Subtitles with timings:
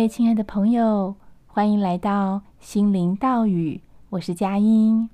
[0.00, 1.14] 各位亲爱的朋友，
[1.46, 5.10] 欢迎来到心灵道语，我是佳音。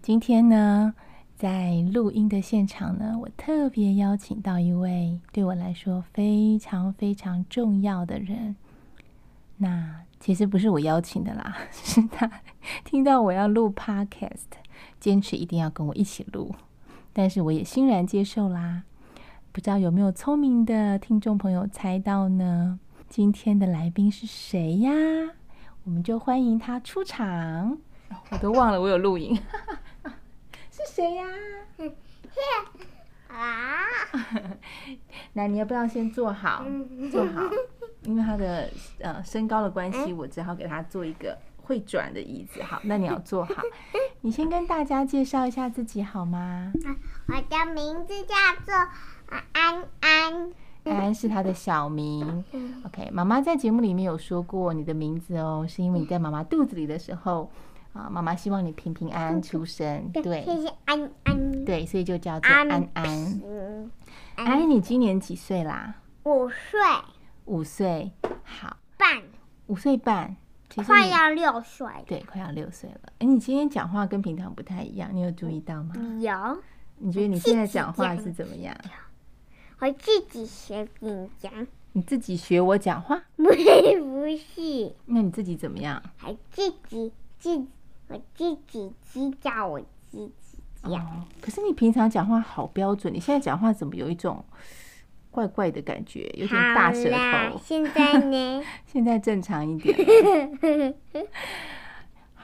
[0.00, 0.94] 今天呢，
[1.36, 8.56] 在录音的现场呢，我特别邀请到一位对我来说非常非常重要的人。
[9.58, 12.40] 那其实不是我邀请的啦， 是他
[12.84, 14.48] 听到我要录 Podcast，
[14.98, 16.54] 坚持一定要跟我一起录，
[17.12, 18.84] 但是我也欣然接受啦。
[19.52, 22.80] 不知道有没有聪明的听众朋友猜到呢？
[23.08, 24.90] 今天的来宾是谁呀？
[25.84, 27.78] 我们就欢迎他出场。
[28.30, 29.34] 我都忘了我有录影，
[30.70, 31.24] 是谁呀？
[33.28, 33.84] 啊！
[35.34, 36.64] 那你要不要先坐好？
[37.10, 37.42] 坐好，
[38.04, 42.62] 因为他的呃身高的关系，我只好给他做一个会转的椅子。
[42.62, 43.62] 好，那你要坐好。
[44.22, 46.72] 你先跟大家介绍一下自己好吗？
[47.28, 48.34] 我的名字叫
[48.64, 48.74] 做
[49.52, 50.52] 安安。
[50.84, 52.44] 安安是他的小名。
[52.84, 57.50] OK，妈妈在节目里面有说过你的名字哦，是因为你在妈妈肚子里的时候
[57.92, 60.10] 啊，妈妈希望你平平安安出生。
[60.12, 61.64] 对，谢谢安安。
[61.64, 62.90] 对，所以就叫做安安。
[62.94, 63.40] 安
[64.46, 65.96] 安，你今年几岁啦？
[66.24, 66.78] 五岁。
[67.46, 68.12] 五岁，
[68.44, 68.76] 好。
[68.96, 69.22] 半。
[69.66, 70.36] 五岁半，
[70.86, 71.86] 快要六岁。
[72.06, 73.00] 对，快要六岁了。
[73.18, 75.94] 哎，你今天讲话跟平常不太一样，你有注意到吗？
[76.20, 76.62] 有。
[76.98, 78.74] 你觉得你现在讲话是怎么样？
[79.80, 81.52] 我自己学你讲，
[81.92, 83.22] 你自己学我讲话？
[83.36, 84.92] 不是，不是。
[85.06, 86.02] 那你自己怎么样？
[86.16, 87.64] 还自己自
[88.08, 89.80] 我自己知道我
[90.10, 90.32] 自己
[90.82, 90.92] 讲。
[90.92, 94.44] 哦，可是你平常讲话好标准，你现在讲话怎么有一种
[95.30, 97.60] 怪怪的感觉，有点大舌头？
[97.62, 98.64] 现在呢？
[98.84, 100.94] 现在正常一点。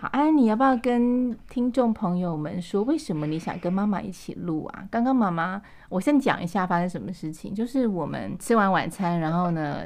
[0.05, 4.87] 好，安安，你要不要跟听众朋友们说，为什么你想跟妈妈一起录啊？
[4.91, 7.55] 刚刚妈妈，我先讲一下发生什么事情。
[7.55, 9.79] 就是我们吃完晚餐，然后呢，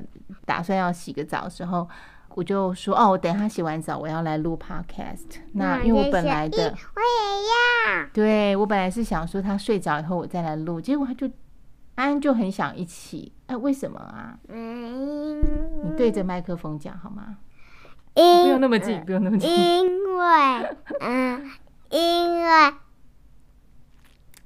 [0.45, 1.89] 打算要洗个澡的时候，
[2.31, 5.39] 我就说，哦，我等一下洗完澡，我要来录 podcast。
[5.53, 8.07] 那因为我本来的，我也要。
[8.13, 11.29] 对，我本来是想说他睡着以后我再来录，结果他就
[11.95, 13.33] 安安就很想一起。
[13.47, 14.37] 哎，为什么啊？
[14.49, 15.41] 嗯，
[15.85, 17.37] 你对着麦克风讲好吗？
[18.19, 19.49] 因不用那么近，不用那么近。
[19.49, 21.51] 因为，嗯，
[21.91, 22.51] 因为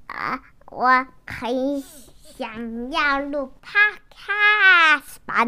[0.08, 0.40] 啊，
[0.70, 4.51] 我很想要录 podcast
[5.24, 5.46] 版。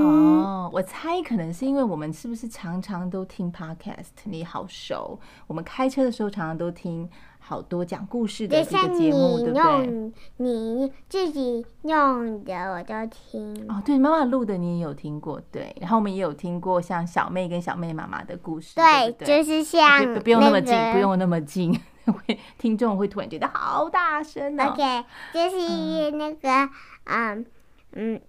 [0.00, 4.10] 哦，我猜可能是因为我们是不是常常都听 podcast？
[4.24, 7.08] 你好熟，我们开车的时候常常都听。
[7.40, 10.12] 好多讲故事的这个节目，对不对？
[10.36, 13.80] 你自己用的我都听哦。
[13.86, 15.74] 对，妈妈录的你也有听过，对。
[15.80, 21.72] 然后我们也有听过像小妹跟小妹妈妈的故事，对，对对就是像、那个、不用那么近，不用那么近，
[22.04, 24.64] 会听众会突然觉得好大声哦。
[24.70, 26.70] OK，就是那个，
[27.04, 27.46] 嗯
[27.92, 28.20] 嗯。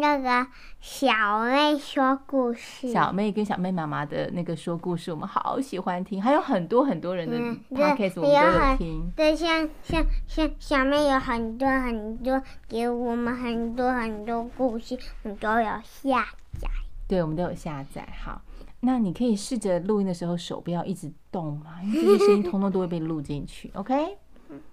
[0.00, 0.46] 那个
[0.80, 6.22] 小妹说故事，小妹跟小妹妈妈的那个说故事，我们好喜欢听。
[6.22, 7.36] 还有很多很多人的
[7.70, 9.12] podcast 我们都有听。
[9.16, 16.26] 对，像像像小妹有很多很多给我们很多很多故事，我们都有下
[16.58, 16.68] 载。
[17.08, 18.06] 对，我们都有下载。
[18.24, 18.40] 好，
[18.80, 23.70] 那你可以试着录音的时候手不要一直动嘛，因为这些声音通通都会被录进去。
[23.74, 24.16] OK，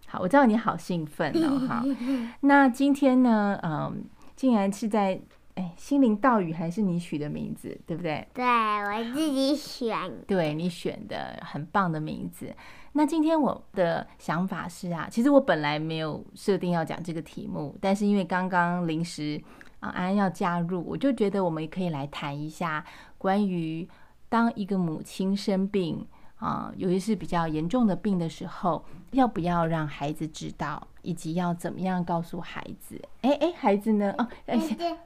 [0.08, 1.68] 好，我知道你好兴奋哦。
[1.68, 1.84] 好，
[2.42, 4.04] 那今天呢，嗯。
[4.36, 5.20] 竟然是在
[5.56, 8.28] 哎，心灵道语还是你取的名字，对不对？
[8.34, 9.98] 对，我自己选。
[10.28, 12.54] 对，你选的很棒的名字。
[12.92, 19.42] 那今天我的想法是啊，其实我本来没有设定要讲这个题目，但是因为刚刚临时
[19.80, 22.86] 啊安安要加入，我就觉得我们也可以来谈一下
[23.18, 23.88] 关于
[24.28, 26.06] 当一个母亲生病。
[26.38, 33.00] 啊，尤其是比较严重的病的时候，要不要让孩子知道，以及要怎么样告诉孩子？
[33.22, 34.14] 哎哎，孩子呢？
[34.18, 34.56] 哦，哎，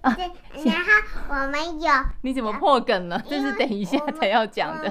[0.01, 0.15] 啊，
[0.63, 0.91] 然后
[1.29, 1.91] 我们有，
[2.21, 3.21] 你怎么破梗了？
[3.27, 4.89] 这是等一下才要讲的。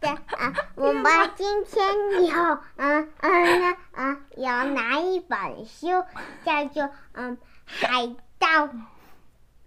[0.00, 1.04] 对啊，我 们
[1.34, 1.86] 今天
[2.26, 5.86] 有，嗯嗯嗯，有拿一本书，
[6.44, 8.06] 叫做嗯《海
[8.38, 8.66] 盗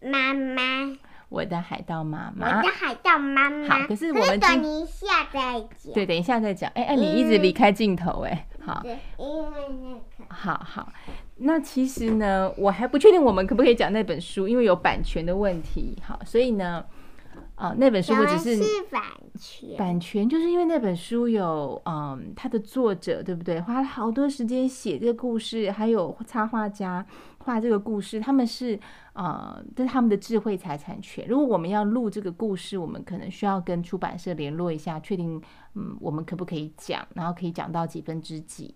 [0.02, 0.62] 妈妈》。
[1.30, 3.68] 我的海盗妈妈，我的海盗妈妈。
[3.68, 5.94] 好，可是我们等一下再讲。
[5.94, 6.70] 对，等一下再讲。
[6.74, 8.48] 哎哎，你一直离开镜头哎。
[8.66, 8.82] 好。
[8.84, 9.00] 因为
[9.80, 10.02] 那个。
[10.28, 10.92] 好好，
[11.38, 15.96] 那其实呢，我还不确定我们可不可以讲那本书，因为有版权的问题。
[16.04, 16.84] 好，所以呢，
[17.56, 18.56] 啊，那本书我只是。
[18.56, 19.02] 是版
[19.40, 19.78] 权。
[19.78, 23.62] 版权就是因为那本书有嗯，它的作者对不对？
[23.62, 27.06] 花了好多时间写这个故事，还有插画家。
[27.50, 28.80] 画这个故事，他们是
[29.14, 31.28] 呃，这是他们的智慧财产权。
[31.28, 35.42] 如果我们要录这个故事，我们可能需要跟出版社联络一下，确定
[35.74, 38.76] 嗯，我们可不可以讲，然后可以讲到几分之几。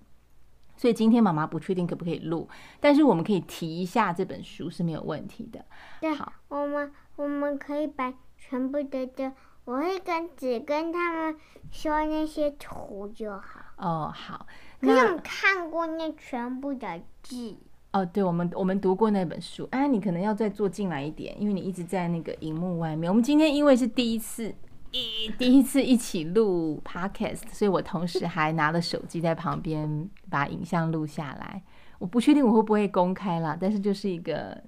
[0.76, 2.50] 所以今天妈妈不确定可不可以录，
[2.80, 5.64] 但是我们可以提一下这本书是没有问题的。
[6.02, 9.32] 对，好，我们我们可以把全部的的，
[9.66, 11.38] 我会跟只跟他们
[11.72, 13.62] 说那些图就好。
[13.78, 14.48] 哦，好。
[14.82, 17.56] 可是我们看过那全部的字。
[17.94, 19.68] 哦，对，我们我们读过那本书。
[19.70, 23.08] 哎，你可能要再坐进来一点，因为你一直在那个荧幕外面。
[23.08, 24.52] 我们今天因为是第一次，
[24.92, 31.62] 一第一次一起录 podcast，所以我同时还拿了手机在旁边把影像录下来。
[32.00, 34.60] 我不确定我会不会公开啦，但是就是一个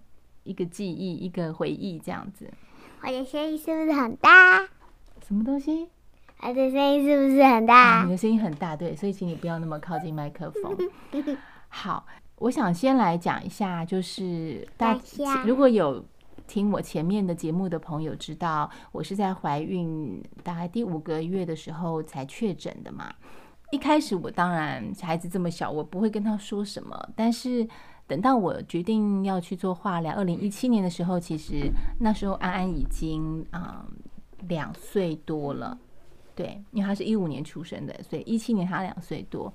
[0.44, 2.48] 一个记忆，一个回忆这样子。
[3.02, 4.60] 我的声音是不是很大？
[5.26, 5.90] 什么东西？
[6.42, 7.76] 我的声音是不是很大？
[7.76, 10.78] 啊，你的声音很大，对，所以请你不要那么靠近麦克风。
[11.70, 12.06] 好。
[12.38, 16.04] 我想先来讲一下，就是大家如果有
[16.48, 23.14] 听我前面的节目的朋友知道，我是在怀孕大概第五个月的时候才确诊的嘛。
[23.72, 27.10] 一开始我当然孩子这么小，我不会跟他说什么。
[27.16, 27.68] 但是
[28.06, 33.84] 等到我决定要去做化疗，二零一七年的时候，其实那时候安安已经啊
[34.48, 35.78] 两岁多了，
[36.36, 39.52] 对，因为他是一五年出生的，所以一七年他两岁多。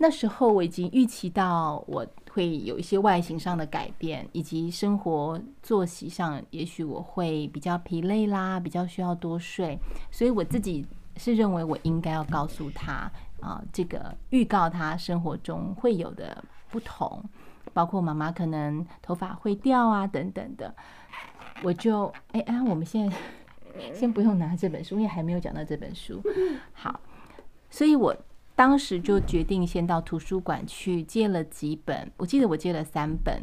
[0.00, 9.76] 那时候我已经预期到我会有一些外形上的改变，以及生活作息上，也许我会比较疲累啦，比较需要多睡，
[10.12, 10.86] 所以我自己
[11.16, 13.10] 是认为我应该要告诉他
[13.40, 17.20] 啊，这个预告他生活中会有的不同，
[17.72, 20.72] 包括妈妈可能头发会掉啊等等的，
[21.64, 23.16] 我就哎哎，我们现在
[23.92, 26.22] 先不用拿这本书，因为还没有讲到这本书，
[26.72, 27.00] 好，
[27.68, 28.16] 所以我。
[28.58, 33.40] 当时就决定先到图书馆去借了几本，我记得我借了三本，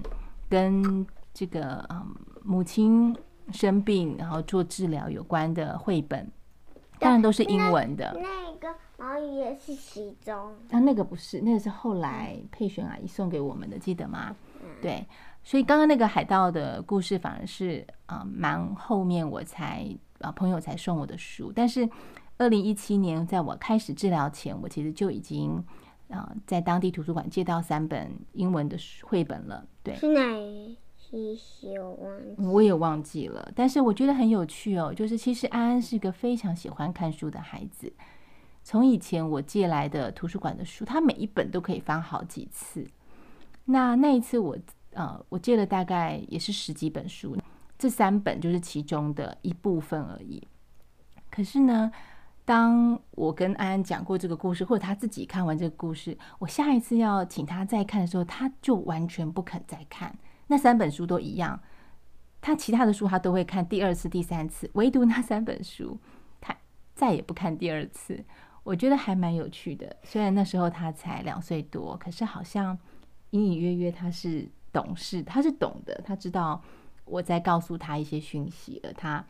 [0.49, 2.13] 跟这个嗯
[2.43, 3.15] 母亲
[3.53, 6.29] 生病然后做治疗有关的绘本，
[6.99, 8.13] 当然都是英文的。
[8.21, 14.35] 那个毛衣也是其中，啊，那个不是，那个是后来佩璇阿姨送给我们的，记得吗？
[14.81, 15.07] 对，
[15.45, 19.87] 所以刚刚那个海盗的故事反而是啊蛮后面我才
[20.19, 21.89] 啊朋友才送我的书，但是。
[22.37, 25.53] 二零一七年，在我开始治疗前，我其实就已经
[26.09, 29.65] 啊、呃，在当地图书馆借到三本英文的绘本了。
[29.81, 30.21] 对，是哪
[31.11, 31.79] 一些？
[31.79, 33.51] 我忘记，我也忘记了。
[33.55, 37.91] 但是我觉得很有趣哦，就是其实安安是一个非常喜欢看书的孩子。
[38.63, 42.85] 从以前我借来的图书馆的书，他每一本都可以翻好几次。
[43.65, 44.57] 那那一次我
[44.91, 47.37] 呃，我借了大概也是十几本书，
[47.77, 50.45] 这三本就是其中的一部分而已。
[51.29, 51.91] 可是呢，
[52.45, 60.15] 当我跟安安讲过这个故事，或者他自己看完这个故事，我下一次要请他再看的时候，他就完全不肯再看。
[60.45, 61.59] 那三本书都一样，
[62.39, 65.99] 他其他的书他都会看第二次、第三次，唯独那三本书，
[66.39, 66.55] 他
[66.93, 68.23] 再也不看第二次。
[68.63, 69.95] 我觉得还蛮有趣的。
[70.03, 72.77] 虽然那时候他才两岁多，可是好像
[73.31, 76.61] 隐隐约约他是懂事，他是懂的，他知道
[77.05, 79.25] 我在告诉他一些讯息，而他。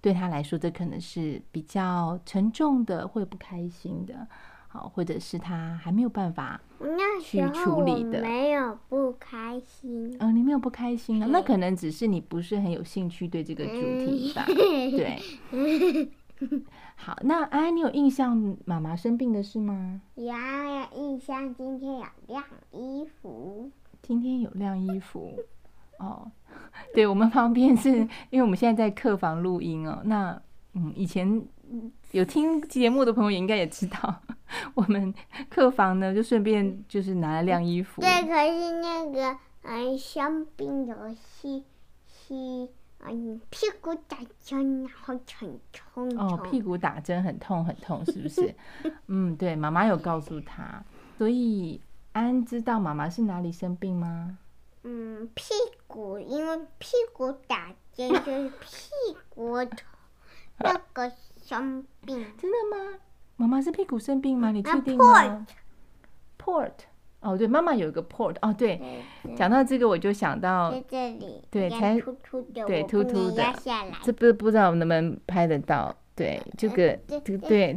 [0.00, 4.26] 对他来说，这可能是比较沉重的，或者不开心的，
[4.68, 6.60] 好，或者是他还没有办法
[7.22, 8.22] 去处理的。
[8.22, 10.16] 没有不开心。
[10.18, 11.28] 嗯，你没有不开心啊？
[11.30, 14.44] 那可能只是你不是很有兴趣对这个主题吧？
[14.46, 16.10] 对。
[16.96, 20.00] 好，那安安，你有印象妈妈生病的事吗？
[20.14, 21.54] 有，有印象。
[21.54, 23.70] 今天有晾衣服。
[24.00, 25.38] 今天有晾衣服。
[26.00, 26.30] 哦。
[26.94, 27.90] 对，我们旁边是
[28.30, 30.00] 因为我们现在在客房录音哦。
[30.04, 30.40] 那
[30.74, 31.42] 嗯，以前
[32.12, 34.22] 有听节目的朋友也应该也知道，
[34.74, 35.12] 我们
[35.48, 38.00] 客房呢就顺便就是拿来晾衣服。
[38.00, 41.64] 对，可是那个嗯，生病游戏
[42.06, 42.68] 是
[43.06, 46.08] 嗯屁股打针，然后很痛。
[46.16, 48.54] 哦，屁股打针很痛很痛，是不是？
[49.08, 50.82] 嗯，对，妈妈有告诉他，
[51.18, 51.80] 所以
[52.12, 54.38] 安知道妈妈是哪里生病吗？
[54.82, 55.54] 嗯，屁
[55.86, 59.78] 股，因为屁股打针就是屁股疼，
[60.58, 62.24] 那个生病。
[62.38, 62.98] 真的吗？
[63.36, 64.50] 妈妈是屁股生病吗？
[64.50, 65.46] 你确定吗
[66.38, 66.72] ？Port，
[67.20, 69.02] 哦，对，妈妈有一个 port，哦，对，
[69.36, 73.44] 讲到这个我就想到在这里，对，才突突的，对，突突的，
[74.02, 75.94] 这不不知道能不能拍得到。
[76.20, 77.72] 对，这个这个对，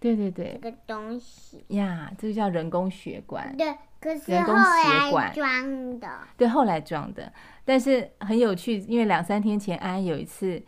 [0.00, 3.56] 对对对，这个东西呀，这个叫人工血管。
[3.56, 6.08] 对，可是后来装的。
[6.36, 7.32] 对，后来装的，
[7.64, 10.60] 但是很有趣，因为两三天前安安有一次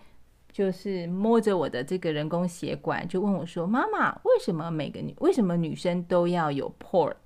[0.52, 7.16] 就是摸着我的这个人工血管，就问我说：“妈妈，为什么每个女为什么女生都要有 port？”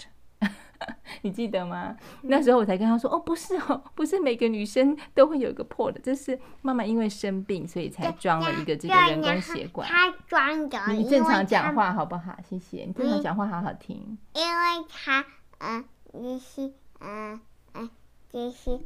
[1.22, 1.96] 你记得吗？
[2.22, 10.92] 那时候我才跟他说：“哦，不是哦，不是每个女生都会有一个 port，这是妈妈因为生病，所以才装了一个这个人工血管。”他装的。
[10.92, 12.36] 你正常讲话好不好？
[12.48, 14.18] 谢谢你正常讲话好好听。
[14.34, 15.24] 因为他
[15.58, 17.40] 嗯，就是嗯
[17.74, 17.90] 嗯，
[18.30, 18.80] 就是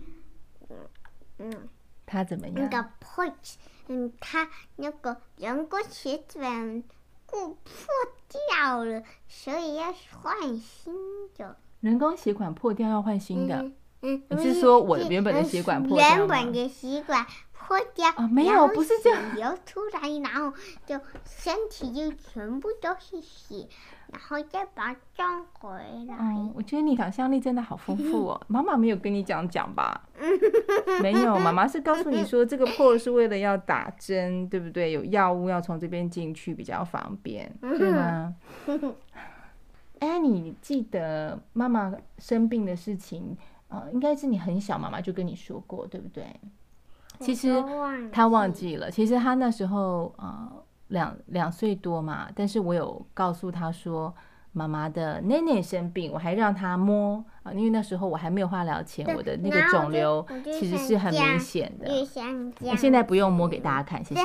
[0.69, 0.77] 嗯
[1.39, 1.69] 嗯，
[2.05, 2.55] 他怎么样？
[2.57, 3.25] 那个破，
[3.89, 6.83] 嗯，他那个人工血管
[7.25, 7.65] 故破
[8.29, 10.95] 掉了，所以要换新
[11.37, 11.57] 的。
[11.87, 13.55] 人工血管破掉要换新的。
[13.57, 16.17] 嗯嗯，你是说我原本的血管破掉吗？
[16.17, 20.53] 原本的血管破掉啊，没有，不是这样，流出来，然后
[20.85, 23.67] 就身体就全部都是血，
[24.13, 25.71] 然后再把它装回
[26.07, 26.17] 来。
[26.21, 28.41] 嗯，我觉得你想象力真的好丰富哦。
[28.49, 30.03] 妈妈没有跟你讲讲吧？
[31.01, 34.93] 没有，妈妈是告诉你说这个破是为了要打针，对不对？
[34.93, 38.35] 有药物要从这边进去比较方便，对吗？
[40.01, 43.37] 哎，你记得妈妈生病的事情？
[43.69, 46.25] 呃，应该是你很小，妈妈就跟你说过，对不对？
[47.19, 47.65] 其实
[48.13, 48.91] 他忘记了。
[48.91, 50.53] 其实他那时候呃
[50.89, 54.15] 两两岁多嘛，但是我有告诉他说，
[54.57, 61.87] 妈妈的奶奶生病，我还让她摸啊，因为那时候我还没有化疗前，我的那个肿瘤其实是很明显的。
[62.61, 64.23] 我现在不用摸给大家看，谢谢。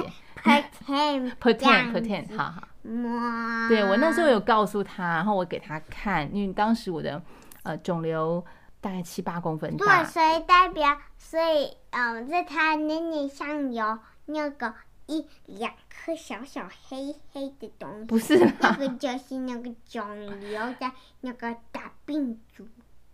[1.41, 2.63] pretend，pretend， 好好。
[2.83, 3.67] 摸。
[3.67, 7.21] 对，我那时候有告诉她，然后我给她看，因为当时我的
[7.63, 8.41] 呃肿瘤。
[8.83, 14.73] 大概七八公分大，对，所以代表，所以，嗯，在他奶奶上有那个
[15.11, 22.65] 一两颗小小黑黑的东西，不是，那个就是那个肿瘤的那个大病毒。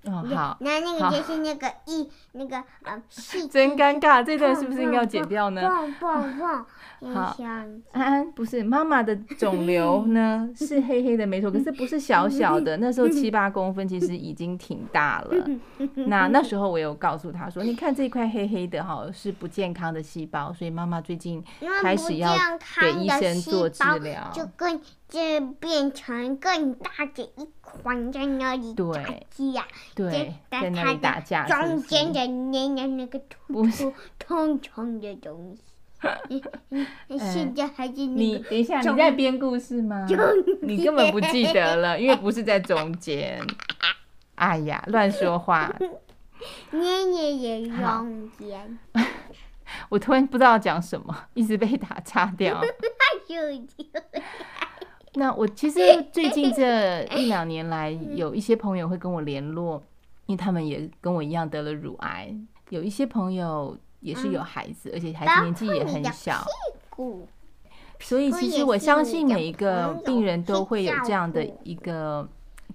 [0.07, 3.01] 哦，好，那那个就是那个一那个呃，
[3.51, 5.61] 真尴尬，这段是不是应该要剪掉呢？
[5.61, 6.65] 蹦蹦蹦。
[7.13, 7.35] 好，
[7.91, 15.47] 安安不是妈妈的肿瘤呢， 是黑黑的没错，可是不是小小的， 那时候七八公分，其实已经挺大了。
[16.07, 21.43] 那那时候我有告诉他说，你看这块黑黑的哈，是不健康的细胞，所以妈妈最近
[21.83, 22.33] 开始要
[22.81, 25.19] 给医生做治疗，就更就
[25.59, 35.61] 变成更大的一块在那里打架，对，在那里打架，中间的那个那个突突痛痛的东西。
[37.33, 40.05] 现在还是你等一下，你在编故事吗？
[40.61, 43.41] 你根本不记得了， 因为不是在中间。
[44.35, 45.75] 哎呀，乱说话！
[46.71, 48.79] 捏捏也中间。
[49.89, 52.61] 我突然不知道讲什么，一直被打岔掉。
[55.17, 55.79] 那我其实
[56.13, 59.83] 最近这一两年来，有一些朋友会跟我联络，
[60.27, 62.33] 因为他们也跟我一样得了乳癌，
[62.69, 63.77] 有一些朋友。
[63.99, 66.45] 也是有孩子，嗯、而且孩子年纪也很小，
[67.99, 72.25] 所以其实我相信每一个病人都会有这样的一个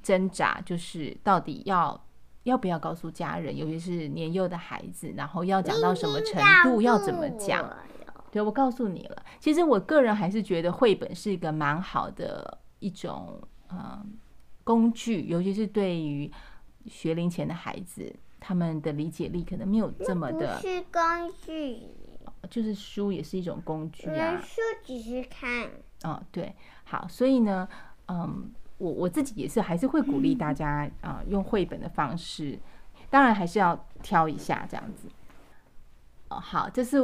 [0.02, 1.98] 挣扎，就是到底要
[2.42, 7.70] 要不要告诉家人，尤其是年幼的孩子，然后要讲到什么程度，要怎么讲？
[8.32, 9.24] 对，我告诉你了。
[9.38, 14.04] 其实我个人还是觉得绘本是一个蛮好的一种呃
[14.64, 16.28] 工具，尤其是对于
[16.86, 18.12] 学龄前的孩子。
[18.44, 21.00] 他们的理解力可能没有这么的，是工
[21.46, 21.78] 具，
[22.50, 24.36] 就是书也是一种工具啊。
[24.42, 25.70] 书只是看。
[26.02, 27.68] 哦，对，好，所以呢，
[28.08, 32.58] 嗯，我我自己也是还是会鼓励大家啊、呃，用绘本的方式，
[33.08, 35.06] 当然还是要挑一下这样子。
[36.30, 36.98] 哦，好，这是。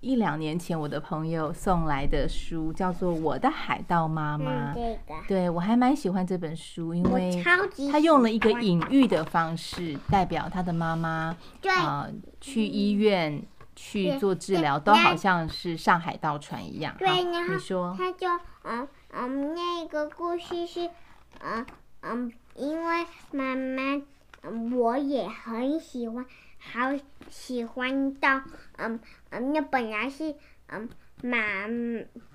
[0.00, 4.72] 一两年前，我的朋友送来的书叫做《我的海盗妈妈》。
[4.76, 4.98] 嗯，
[5.28, 7.42] 对，我还蛮喜欢这本书，因为
[7.90, 11.36] 他用了一个隐喻的方式，代表他的妈妈
[11.66, 13.42] 啊、呃，去医院
[13.76, 16.94] 去做治疗，都好像是上海盗船一样。
[16.98, 18.26] 对，你说，他就
[18.62, 20.88] 嗯嗯，那个故事是
[21.40, 21.66] 嗯
[22.00, 24.02] 嗯，因为妈妈，
[24.76, 26.24] 我也很喜欢。
[26.66, 26.80] 好
[27.28, 28.40] 喜欢到，
[28.78, 28.98] 嗯
[29.34, 30.34] 嗯，那本来是
[30.68, 30.88] 嗯
[31.22, 31.38] 妈，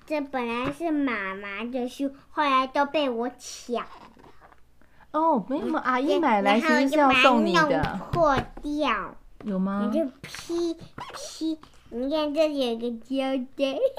[0.06, 3.86] 这本来是妈妈的书，后来都被我抢。
[5.12, 8.00] 哦，没有，阿姨买来其实是要送你的。
[8.12, 9.16] 破掉。
[9.44, 9.90] 有吗？
[9.90, 13.78] 你就劈劈，你看这里有个胶带。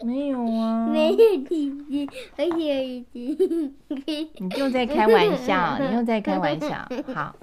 [0.04, 0.86] 没有啊。
[0.86, 7.36] 没有弟弟，而且你又在开玩笑，你又在开玩笑， 好。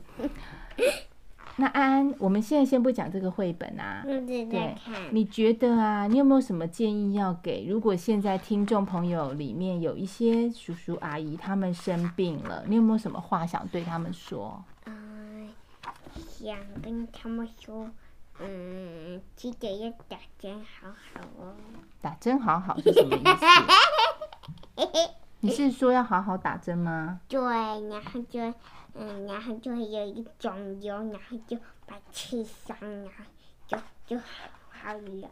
[1.57, 4.01] 那安安，我们现在先不讲这个绘本啊。
[4.03, 4.75] 对，
[5.11, 7.65] 你觉得啊，你有没有什么建议要给？
[7.65, 14.61] 如果现在听众朋友里面有一些叔叔阿姨他们生病了，你有没有什么话想对他们说？
[14.85, 15.47] 嗯，
[16.27, 17.89] 想跟他们说，
[18.41, 21.55] 嗯，记得要打针好好哦。
[22.01, 24.85] 打针好好是什么意思？
[25.39, 27.21] 你是说要好好打针吗？
[27.29, 28.53] 对，然后就。
[28.95, 33.25] 嗯，然后就会有一个肿瘤，然后就把它切伤，然后
[33.67, 34.23] 就就好
[34.69, 35.29] 好了。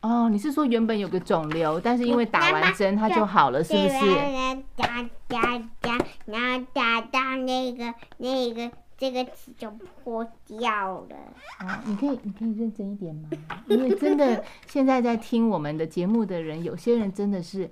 [0.00, 4.62] 哦，你是说原本有个肿瘤，但是因为打完针它就好了，是不是？
[4.74, 11.16] 打打打，然后打到那个那个这个刺就破掉了。
[11.60, 13.28] 哦，你可以你可以认真一点吗？
[13.68, 17.70] 因为真的现在在听我们的节目的人，有些人真的是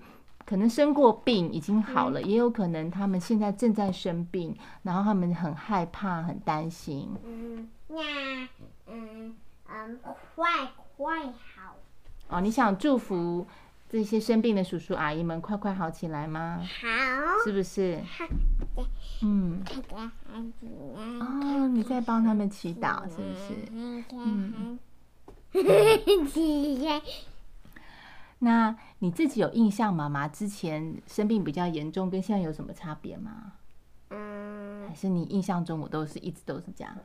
[0.49, 7.07] 可能生过病已经好了，嗯、也有可能他们现在正在生病，然后他们很害怕很担心。
[7.23, 8.49] 嗯，那
[8.87, 9.37] 嗯
[9.69, 10.01] 嗯，
[10.35, 11.77] 快快好。
[12.29, 13.47] 哦，你想祝福
[13.91, 16.67] 这些生病的叔叔阿姨们快快好起来吗？
[16.81, 17.99] 好，是不是？
[18.07, 18.25] 好，
[19.21, 19.63] 嗯。
[21.21, 23.55] 哦，你在帮他们祈祷，是不是？
[24.13, 24.79] 嗯。
[28.41, 33.53] 那你自己有印象，妈妈之前生病比较严重，跟现在有什么差别吗？
[34.11, 34.87] 嗯。
[34.89, 36.97] 还是你印象中我都是一直都是这样？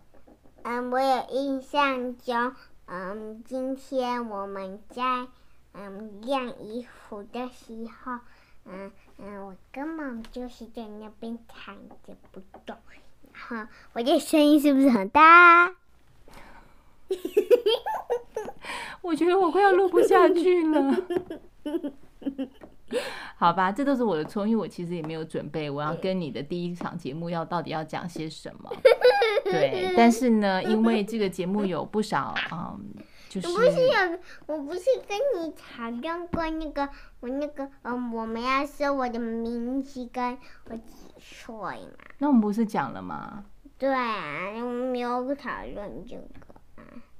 [0.61, 2.55] 嗯，我有印象中。
[2.85, 5.27] 嗯，今天我们在
[5.73, 8.19] 嗯晾衣服的时候，
[8.65, 11.75] 嗯嗯，我根本就是在那边躺
[12.05, 12.77] 着不动，
[13.33, 15.73] 然后我的声音是不是很大？
[19.01, 20.95] 我觉得我快要录不下去了。
[23.37, 28.71] 好吧，这都是我的错，因为我其实也没有准备，我要跟你的第一场节目要到底要讲些什么。
[29.43, 32.93] 对，但是呢，因为这个节目有不少，嗯，
[33.27, 36.87] 就是我不是有，我不是跟你讨论过那个，
[37.19, 40.37] 我那个，嗯，我们要说我的名字跟
[40.69, 40.83] 我几
[41.19, 41.97] 岁嘛？
[42.19, 43.43] 那我们不是讲了吗？
[43.79, 46.21] 对啊，我们没有讨论这个
[46.52, 46.52] 啊。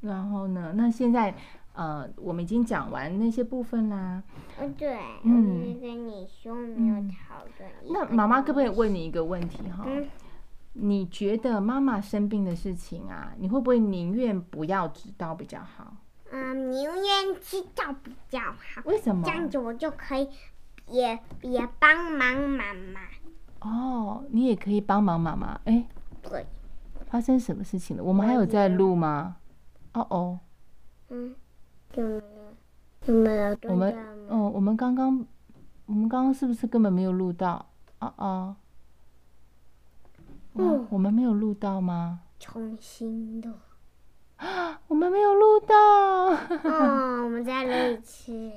[0.03, 0.73] 然后呢？
[0.75, 1.33] 那现在。
[1.75, 4.21] 呃，我们已经讲完那些部分啦。
[4.59, 7.71] 嗯，对，嗯，跟你说没有讨论。
[7.89, 9.83] 那妈妈可不可以问你一个问题哈？
[9.87, 10.07] 嗯。
[10.73, 15.95] 你觉得妈妈生病的事情啊，你会不会宁愿不要知道比较好？
[16.29, 18.83] 嗯，宁愿知道比较好。
[18.85, 19.23] 为什么？
[19.25, 20.29] 这样子我就可以
[20.89, 23.01] 也也帮忙妈妈。
[23.61, 25.59] 哦，你也可以帮忙妈妈。
[25.65, 25.83] 哎，
[26.21, 26.45] 对。
[27.07, 28.03] 发生什么事情了？
[28.03, 29.37] 我们还有在录吗？
[29.93, 30.39] 哦哦。
[31.09, 31.35] 嗯。
[31.91, 32.23] 怎么了？
[33.01, 33.55] 怎么了？
[33.69, 33.95] 我们
[34.29, 35.25] 哦，我们刚刚，
[35.85, 37.65] 我们刚刚是不是根本没有录到？
[37.99, 38.55] 啊啊！
[40.55, 42.21] 嗯，我们没有录到吗？
[42.39, 43.51] 重新录。
[44.37, 45.75] 啊， 我们没有录到。
[45.75, 48.51] 哦， 我们再录一次。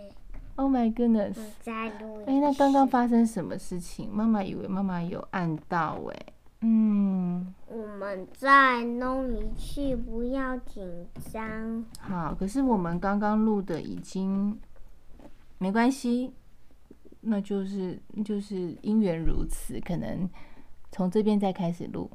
[0.56, 1.36] Oh my goodness！
[1.60, 2.30] 再录一次。
[2.30, 4.10] 哎，那刚刚发生什么事情？
[4.10, 6.26] 妈妈以为妈妈有按到哎。
[6.62, 7.05] 嗯，
[7.66, 11.84] 我们再弄一次，不要紧张。
[12.00, 14.58] 好，可是我们刚刚录的已经
[15.58, 16.32] 没关系，
[17.20, 20.28] 那就是就是因缘如此，可能
[20.92, 22.10] 从这边再开始录。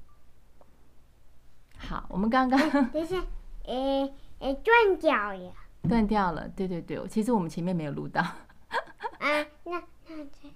[1.78, 2.60] 好，我们刚刚
[2.92, 3.24] 等一下，
[3.66, 5.54] 诶诶，断掉了，
[5.90, 8.22] 断掉了，对对对，其实我们前面没有录到。
[8.22, 10.50] 啊，那那这。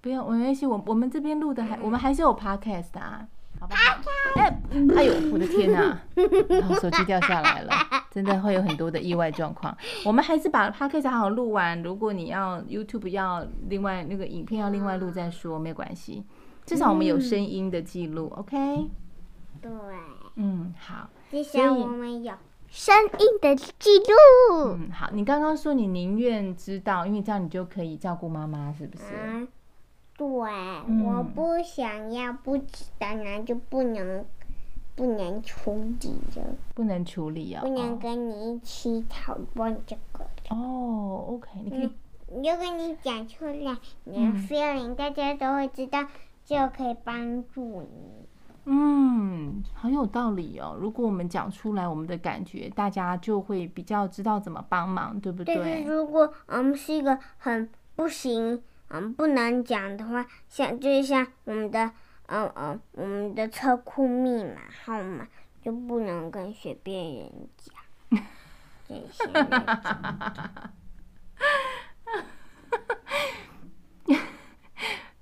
[0.00, 3.26] 不用，没关系，我我们这边录的还，我们还是有 podcast 啊，
[3.60, 3.76] 好吧？
[4.36, 4.60] 哎，
[4.96, 5.98] 哎呦，我的天哪，
[6.48, 7.72] 然后手机掉下来了，
[8.10, 9.76] 真的会有很多的意外状况。
[10.04, 16.24] 我们还是把 podcast 好好录完，如果你要 YouTube 要另外那个影片要另外录再说，没关系，
[16.66, 18.90] 至少我们有声音的记录，OK？
[19.62, 19.70] 对，
[20.34, 22.34] 嗯，好，至少我们有
[22.68, 24.74] 声音的记录。
[24.74, 29.04] 嗯，好，你刚刚说你宁愿知道，因为这样你就可以照顾妈妈，是不是？
[29.24, 29.48] 嗯
[30.16, 30.26] 对，
[30.88, 34.24] 嗯、我不想要不知道，那就不能
[34.94, 36.42] 不能处理了，
[36.74, 40.24] 不能处理啊，不能跟你一起讨论这个。
[40.48, 41.90] 哦，OK，你可以，
[42.28, 46.02] 如果你讲出来，你的 feeling、嗯、大家都会知道，
[46.44, 48.26] 就可以帮助你。
[48.64, 50.74] 嗯，很有道理哦。
[50.80, 55.54] 如果我们讲出来我们的感觉，大家就会比较知道怎么帮忙，对不对？
[55.54, 58.62] 但是如果我们是一个很不行。
[58.88, 61.90] 嗯，不能讲的话，像就是像我们的，
[62.26, 65.26] 嗯嗯，我们的车库密码号码
[65.62, 67.74] 就不能跟随便人讲。
[68.88, 69.24] 这些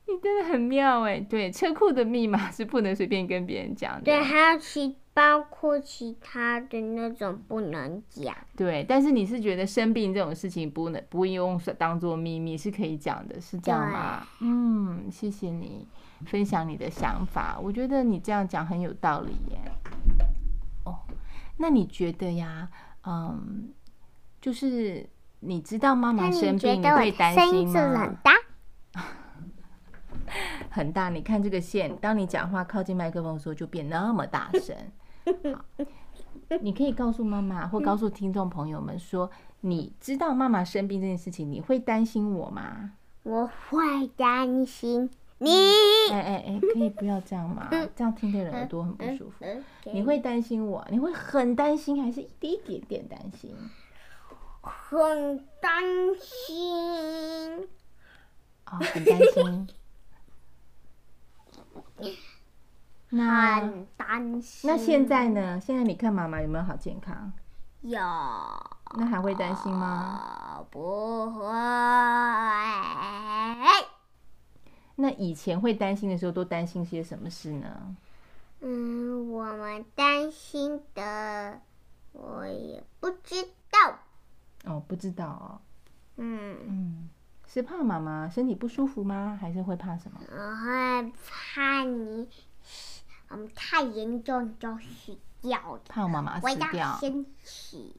[0.07, 1.19] 你真的很妙哎！
[1.19, 4.03] 对，车库的密码是不能随便跟别人讲的。
[4.03, 4.95] 对，还要去。
[5.15, 14.27] 包括其他的那种不能讲，对，但是你是觉得生病这种事情不能不用当做秘密是可以讲的，是这样吗？
[14.41, 15.87] 嗯，谢谢你
[16.27, 19.61] 分享你的想法，我觉得你这样讲很有道理耶。
[20.85, 20.99] 哦，
[21.59, 22.69] 那你觉得呀？
[23.07, 23.73] 嗯，
[24.41, 28.01] 就是你知道妈妈生病，你会担心吗？
[28.01, 28.33] 很大，
[30.71, 31.09] 很大。
[31.09, 34.75] 你看这个线，当你讲话靠近麦克风的时候，就变那么大声。
[35.25, 35.65] 好，
[36.61, 42.93] 你可以告诉妈妈，或告诉听众朋友们说，你知道妈妈生病这件事情，你会担心我吗？
[43.23, 45.51] 我会担心你。
[46.11, 47.69] 哎哎哎，可以不要这样吗？
[47.97, 49.45] 这样听的人耳朵很不舒服。
[49.93, 50.87] 你会担心我？
[50.91, 53.57] 你会很担心，还是一点点担心？
[54.61, 55.83] 很担
[56.21, 57.69] 心。
[58.67, 59.69] 哦，很担心。
[63.17, 64.71] 那很担心。
[64.71, 65.61] 那现在呢？
[65.61, 67.33] 现在你看妈妈有没有好健康？
[67.83, 67.99] 有。
[68.97, 70.65] 那还会担心吗？
[70.71, 71.45] 不会。
[74.97, 77.97] 那以前会担心的时候，都担心些什么事呢？
[78.61, 81.61] 嗯，我们担心的，
[82.13, 83.99] 我也不知道。
[84.65, 85.61] 哦，不知道哦。
[86.17, 87.11] 嗯嗯，
[87.47, 89.37] 是怕妈妈身体不舒服吗？
[89.41, 90.21] 还是会怕什么？
[90.31, 92.29] 我会怕你，
[93.35, 95.79] 嗯，太严重就死掉。
[95.89, 96.69] 怕我妈妈死掉。
[96.73, 97.97] 我要生气。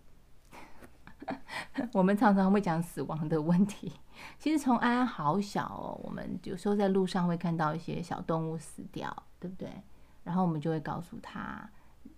[1.94, 3.92] 我们常常会讲死亡的问题。
[4.38, 9.70] 其实从安安好小哦，我们有时候在路上会看到一些小动物死掉，对不对？
[10.24, 11.70] 然后我们就会告诉他，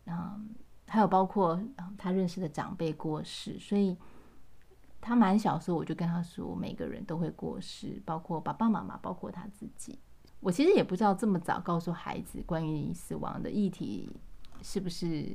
[0.05, 0.49] 嗯，
[0.87, 1.59] 还有包括
[1.97, 3.97] 他认识的长辈过世，所以
[5.01, 9.97] 他蛮小时候我就跟他说，每个人都会过世，包括爸爸妈妈，包括他自己。
[10.39, 14.09] 我其实也不知道这么早告诉孩子关于死亡的议题
[14.61, 15.25] 是不是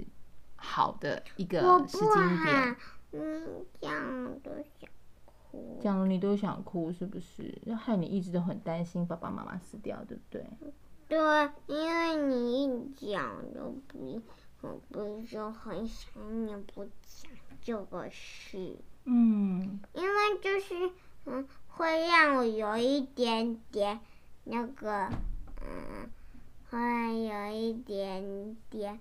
[0.57, 2.77] 好的一个时间点。
[3.13, 4.89] 嗯，这样都想
[5.51, 7.61] 哭，这样你都想哭，是不是？
[7.67, 10.47] 要害你一直都很担心爸爸妈妈死掉，对不对？
[11.09, 11.19] 对，
[11.67, 14.23] 因为你一讲就不，
[14.63, 18.77] 我不就很想你不讲这个事。
[19.05, 20.91] 嗯，因为就是
[21.27, 24.01] 嗯，会让我有一点点
[24.45, 25.09] 那个，
[25.61, 26.11] 嗯，
[26.71, 29.01] 会有一点点，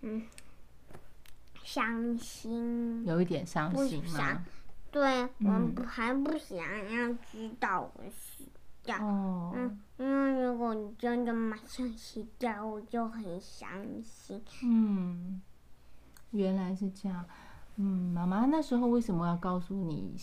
[0.00, 0.22] 嗯。
[1.64, 4.44] 伤心，有一点伤心吗？
[4.90, 8.44] 对，嗯、我还不想要知道我死
[8.82, 8.96] 掉。
[8.98, 13.68] 哦，嗯，因为如果你真的马上死掉，我就很伤
[14.02, 14.42] 心。
[14.64, 15.40] 嗯，
[16.32, 17.24] 原来是这样。
[17.76, 20.14] 嗯，妈妈那时候为什么要告诉你？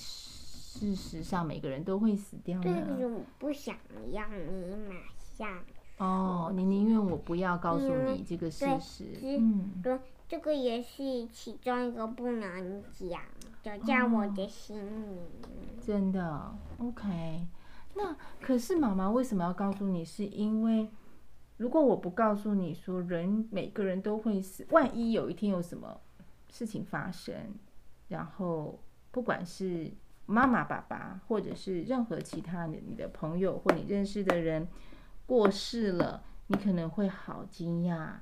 [0.70, 2.86] 事实上，每个人都会死掉呢？
[2.96, 3.76] 对，我不想
[4.14, 5.64] 让你马上。
[5.98, 9.20] 哦，你宁愿我不要告诉你这个事实。
[9.24, 10.00] 嗯，对。
[10.28, 13.20] 这个也是其中一个不能讲，
[13.64, 15.18] 就在我的心里。
[15.18, 17.48] 哦，真的，OK。
[17.96, 20.06] 那可是妈妈为什么要告诉你？
[20.06, 20.88] 是因为
[21.58, 26.00] 如果我不告诉你说，人每个人都会死，万一有一天有什么
[26.48, 27.36] 事情发生，
[28.10, 28.78] 然后
[29.10, 29.92] 不管是
[30.30, 34.68] 妈妈、爸爸，或者是任何其他的你的朋友或你认识的人
[35.26, 38.14] 过世了，你可能会好惊讶。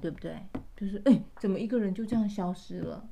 [0.00, 0.36] 对不对？
[0.76, 3.08] 就是哎，怎么一个人就这样消失了？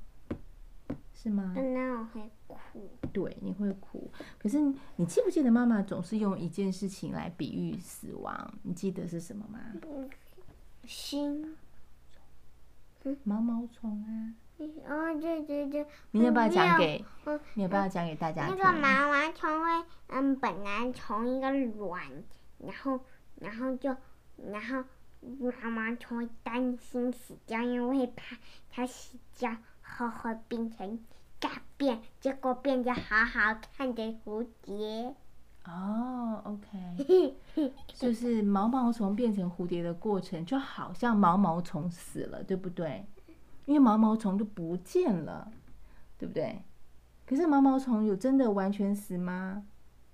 [1.15, 1.55] 是吗？
[1.55, 2.91] 那我会哭。
[3.13, 4.11] 对，你会哭。
[4.37, 4.59] 可是
[4.97, 8.53] 你记不记得妈妈总是用一件事情来比喻死亡？
[8.65, 9.61] 你记得是什么吗？
[10.85, 11.57] 心。
[13.23, 14.35] 毛毛虫啊。
[14.59, 15.87] 哦，对对对。
[16.13, 17.05] 你要不要讲给？
[17.55, 18.57] 你要不要讲给大家听？
[18.59, 22.25] 那个毛毛虫会，嗯，本来从一个卵，
[22.59, 23.01] 然后，
[23.37, 23.97] 然后就，
[24.51, 24.85] 然后。
[25.25, 28.37] 毛毛虫会担心死掉，因为怕
[28.69, 30.99] 它死掉后会变成
[31.39, 35.15] 大便，结果变得好好看的蝴蝶。
[35.65, 37.37] 哦，OK，
[37.95, 43.07] 就是毛毛虫变成蝴蝶的过程，就好像毛毛虫死了，对不对？
[43.67, 45.51] 因为毛毛虫就不见了，
[46.19, 46.63] 对不对？
[47.27, 49.67] 可是毛毛虫有真的完全死吗？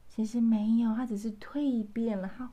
[0.09, 2.51] 其实没有，它只是蜕变了，它。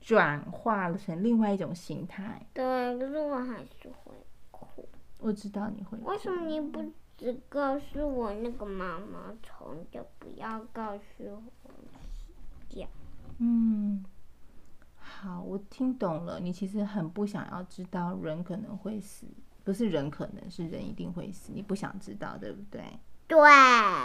[0.00, 2.46] 转化了成另外一种形态。
[2.52, 4.12] 对，可是我还是会
[4.50, 4.86] 哭。
[5.18, 6.04] 我知道你会哭。
[6.04, 11.24] 为什么你不只告诉我那个毛毛虫，就不要告诉
[11.62, 12.28] 我死
[12.68, 12.86] 掉？
[13.38, 14.04] 嗯，
[14.98, 16.38] 好，我听懂了。
[16.38, 19.26] 你其实很不想要知道人可能会死，
[19.64, 21.50] 不是人可能，是人一定会死。
[21.52, 22.82] 你不想知道，对不对？
[23.26, 23.38] 对。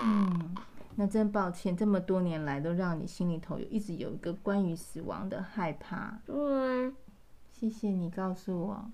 [0.04, 0.56] 嗯。
[0.96, 6.20] 那真抱歉，这么多年来都让你心里头有一直有一个关于死亡的害怕。
[6.28, 6.94] 嗯，
[7.54, 8.92] 谢谢你告诉我，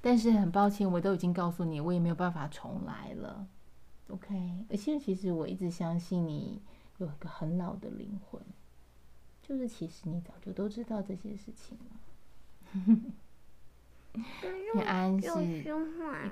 [0.00, 3.44] 但是很抱歉，我都已经告诉你，我也没有办法重来了。
[4.08, 6.62] OK，而且其实我一直相信你
[6.98, 8.40] 有一个很老的灵魂，
[9.42, 12.92] 就是其实你早就都知道这些事情了。
[14.74, 15.62] 你安是一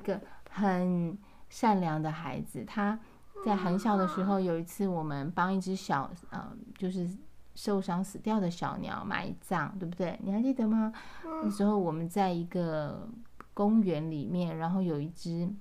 [0.04, 1.16] 个很
[1.48, 2.98] 善良的孩子，他。
[3.44, 7.10] 在很小的时候，有一次我们帮一只小，呃，就是
[7.56, 10.16] 受伤死掉的小鸟埋葬，对不对？
[10.22, 10.92] 你还记得吗？
[11.24, 13.08] 那时候我们在一个
[13.52, 15.52] 公园里面，然后有一只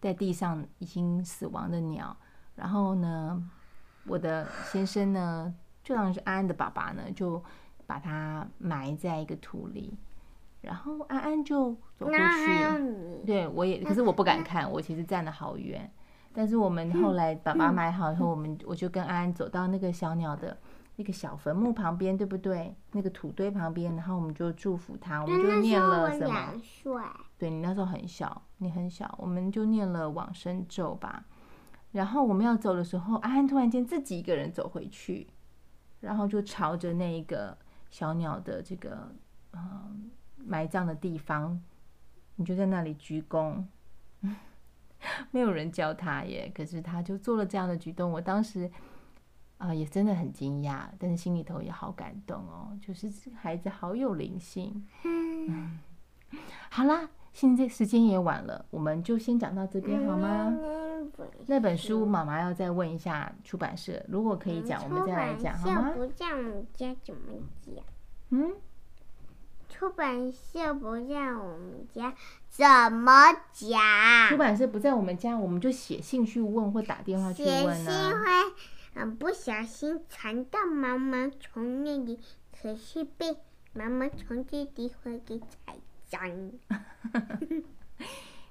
[0.00, 2.14] 在地上已经死亡的鸟，
[2.56, 3.42] 然后呢，
[4.04, 7.42] 我的先生呢，就当是安安的爸爸呢，就
[7.86, 9.96] 把它埋在一个土里，
[10.60, 15.90] 然后安安就走过去，对我也，可是我不敢看，我其实站得好远。
[16.32, 20.56] 但是我们后来爸爸买好以后，我们我就跟安安走到那个小鸟的
[20.96, 22.76] 那个小坟墓旁边，对不对？
[22.92, 26.54] 那个土堆旁边，然后我们就祝福他，我们就念了什么？
[27.38, 31.24] 对，你那时候很小，你很小，我们就念了往生咒吧。
[31.92, 35.26] 然后我们要走的时候，安安突然间自己一个人走回去，
[36.00, 37.56] 然后就朝着那一个
[37.90, 39.10] 小鸟的这个
[39.52, 39.90] 呃
[40.44, 41.60] 埋葬的地方，
[42.36, 43.64] 你就在那里鞠躬。
[45.30, 48.10] 没有人教他耶，可是他就做了这样的举动。
[48.10, 48.68] 我当时
[49.58, 52.76] 啊、呃，也真的很惊讶，但是心里头也好感动哦。
[52.80, 54.84] 就是这个孩子好有灵性。
[55.04, 55.78] 嗯，
[56.68, 60.52] 好啦，现在时间也晚了，我们就先讲到这边好吗？
[61.46, 65.92] 那本书妈妈要再问一下出版社，如果可以讲，我们再来讲好吗？
[65.94, 67.20] 不在我们家怎么
[67.62, 67.74] 讲？
[68.30, 68.52] 嗯。
[69.78, 72.12] 出版社不在我们家，
[72.48, 74.28] 怎么讲？
[74.28, 77.74] 出版社不在我们家，我们就写信去问或打电话去问呢、啊？
[77.74, 78.26] 写信会，
[78.94, 82.18] 嗯，不小心传到毛毛虫那里，
[82.60, 83.36] 可是被
[83.72, 85.76] 毛毛虫弟弟会给踩
[86.08, 86.50] 脏。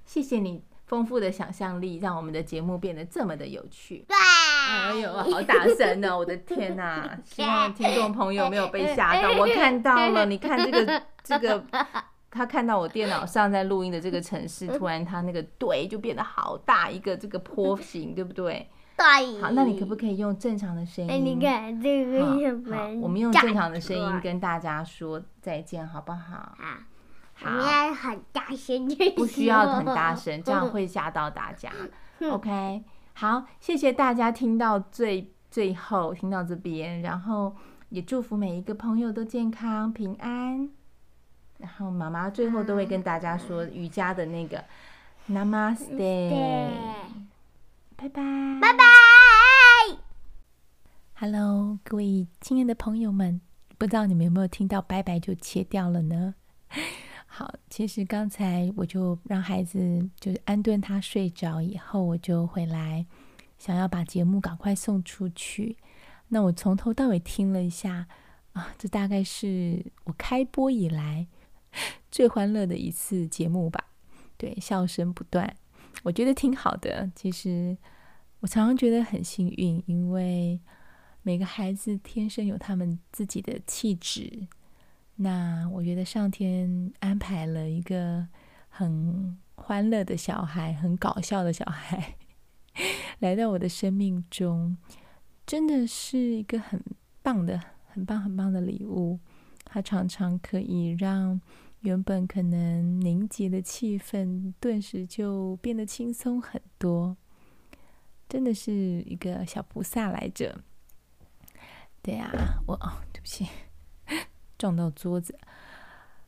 [0.06, 0.64] 谢谢你。
[0.86, 4.06] 丰富的想象力让我们的节目变得这么的有趣。
[4.08, 4.16] 对，
[4.68, 6.16] 哎呦，好大声呢！
[6.16, 7.16] 我的天哪！
[7.24, 9.30] 希望听众朋友没有被吓到。
[9.40, 11.64] 我看到了，你看这个这个，
[12.30, 18.68] 他看到我电脑上在录音的这个城市，突然他那个对就变得好大一个这个坡形，对不对？
[18.96, 19.40] 对。
[19.40, 21.24] 好，那你可不可以用正常的声音？
[21.24, 26.52] 你看这个好，好，我们用正常的声音跟大家说再见，好不好？
[26.58, 26.66] 好。
[27.40, 31.70] 好，你要很大声，不需要很大声，这样会吓到大家。
[32.28, 32.82] OK，
[33.20, 37.52] 好，谢谢大家听到最最后，听到这边，然后
[37.88, 40.70] 也祝福每一个朋友都健康平安。
[41.58, 44.62] 然后妈妈最后都会跟大家说瑜伽的那个
[45.28, 45.98] Namaste，
[47.96, 48.22] 拜拜，
[48.60, 48.84] 拜拜。
[51.14, 53.40] Hello，各位亲爱的朋友们，
[53.76, 56.36] 不知道你们有没有听到拜拜就切掉了呢？
[57.30, 63.06] 好，其实刚才我就让孩子就是安顿他睡着以后，我就回来
[63.58, 65.76] 想要把节目赶快送出去。
[66.28, 68.08] 那我从头到尾听了一下
[68.54, 71.28] 啊，这大概是我开播以来
[72.10, 73.84] 最欢乐的一次节目吧。
[74.36, 75.54] 对，笑声不断，
[76.02, 77.10] 我觉得挺好的。
[77.14, 77.76] 其实
[78.40, 80.58] 我常常觉得很幸运，因为
[81.22, 84.48] 每个孩子天生有他们自己的气质。
[85.20, 88.24] 那我觉得上天安排了一个
[88.68, 92.14] 很欢乐的小孩，很搞笑的小孩
[93.18, 94.76] 来到我的生命中，
[95.44, 96.80] 真的是一个很
[97.20, 99.18] 棒的、很棒、很棒的礼物。
[99.64, 101.40] 他常常可以让
[101.80, 107.16] 原本可能凝结的气氛，顿时就变得轻松很多。
[108.28, 110.62] 真的是一个小菩萨来着。
[112.00, 113.48] 对呀、啊，我哦，对不起。
[114.58, 115.38] 撞到桌子。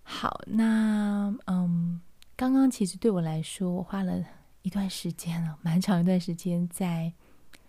[0.03, 2.01] 好，那嗯，
[2.37, 4.25] 刚刚其实对我来说，我花了
[4.62, 7.12] 一段时间了，蛮长一段时间在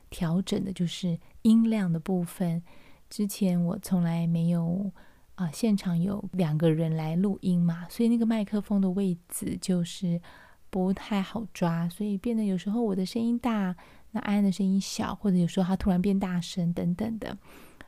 [0.10, 2.63] 调整的，就是音量的部分。
[3.10, 4.91] 之前我从来没有
[5.36, 10.21] 啊、现场有两个人来录音嘛，所以那个麦克风的位置就是
[10.69, 13.76] 不太好抓，所以变得有时候我的声音大，
[14.12, 17.36] 那安安的声音小，或者有时候他突然变大声等等的。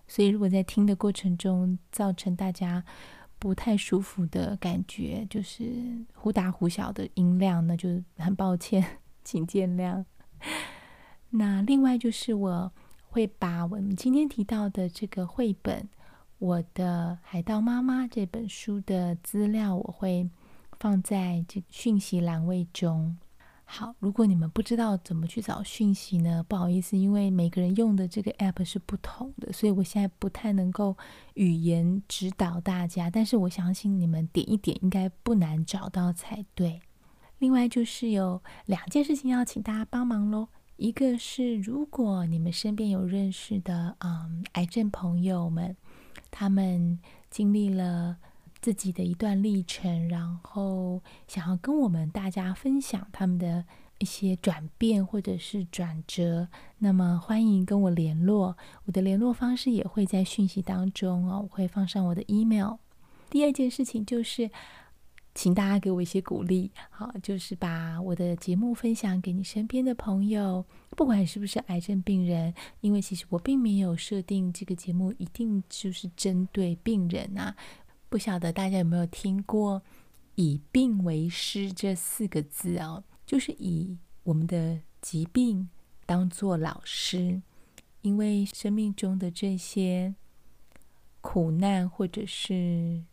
[0.08, 2.84] 所以，如果在听的过程中造成大家
[3.40, 5.66] 不太舒服的感觉，就是
[6.14, 10.04] 忽大忽小的音量，那就很抱歉， 请见谅。
[11.32, 12.72] 那另外就是，我
[13.10, 15.82] 会把我们今天提到的这个绘本
[16.38, 20.30] 《我的海盗妈妈》这本书的资料，我会
[20.80, 23.18] 放在这讯息栏位中。
[23.76, 26.46] 好，如果你们不知道怎么去找讯息呢？
[26.48, 30.96] 不好意思，因为每个人用的这个 app 是不同的，所以我现在不太能够
[31.34, 33.10] 语言指导大家。
[33.10, 36.82] 但是我相信你们点一点应该不难找到才对。
[37.40, 40.50] 另外就是有两件事情要请大家帮忙喽。
[40.76, 45.76] 一个是如果你们身边有认识的嗯癌症朋友们，
[46.30, 47.00] 他们
[47.32, 48.18] 经历了。
[48.64, 53.66] 自己的一段历程，然后想要跟我们大家分享他们的
[54.00, 56.48] 一些转变或者是转折，
[56.78, 58.56] 那么欢迎跟我联络。
[58.86, 62.76] 我的联络方式也会在讯息当中哦，我会放上我的 email。
[63.30, 64.50] 第二件事情就是，
[65.36, 77.54] 请大家给我一些鼓励，好，就是把我的节目分享给你身边的朋友，不管是不是癌症病人，因为其实我并没有设定这个节目一定就是针对病人啊。
[78.14, 79.82] 不晓得大家有没有听过
[80.38, 85.68] “以病为师”这四个字哦，就是以我们的疾病
[86.06, 87.42] 当做老师，
[88.02, 90.14] 因为生命中的这些
[91.22, 93.04] 苦难或者是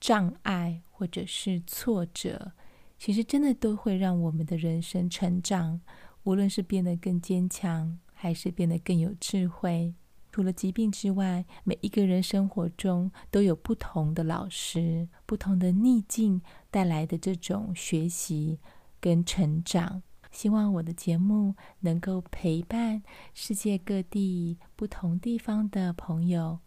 [0.00, 2.50] 障碍或者是挫折，
[2.98, 5.80] 其实真的都会让我们的人生成长，
[6.24, 9.94] 无论是变得更坚强，还是变得更有智慧。
[10.32, 16.40] 除了疾病之外，每一个人生活中都有不同的老师，不同的逆境
[16.70, 18.58] 带来的这种学习
[18.98, 20.02] 跟成长。
[20.30, 23.02] 希望我的节目能够陪伴
[23.34, 26.60] 世界各地不同地方的朋友，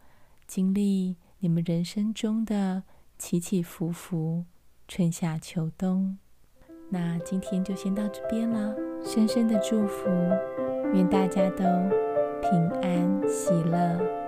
[0.46, 2.84] 经历你们人生中的。
[3.18, 4.44] 起起伏伏，
[4.90, 6.18] 春夏秋冬。
[6.90, 8.76] 那今天就先到这边了。
[9.06, 10.10] 深深的祝福，
[10.94, 11.64] 愿大家都
[12.50, 14.25] 平安喜乐。